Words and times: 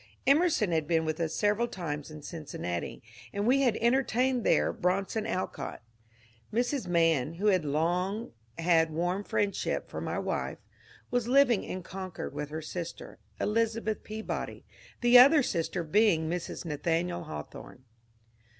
Emerson 0.25 0.71
bad 0.71 0.87
been 0.87 1.05
with 1.05 1.19
us 1.19 1.31
several 1.35 1.67
times 1.67 2.09
in 2.09 2.23
Cincinnati, 2.23 3.03
and 3.31 3.45
we 3.45 3.59
bad 3.63 3.77
entertained 3.79 4.43
there 4.43 4.73
Bronson 4.73 5.27
Alcott. 5.27 5.79
Mrs. 6.51 6.87
Mann, 6.87 7.35
who 7.35 7.51
bad 7.51 7.63
long 7.65 8.31
bad 8.57 8.89
warm 8.89 9.23
friendship 9.23 9.91
for 9.91 10.01
my 10.01 10.17
wife, 10.17 10.57
was 11.11 11.27
living 11.27 11.63
in 11.63 11.83
Concord 11.83 12.33
with 12.33 12.49
her 12.49 12.63
sister, 12.63 13.19
Elizabeth 13.39 14.03
Peabody, 14.03 14.65
the 15.01 15.19
other 15.19 15.43
sister 15.43 15.83
being 15.83 16.27
Mrs. 16.27 16.65
Nathaniel 16.65 17.25
Haw 17.25 17.43
thorne. 17.43 17.83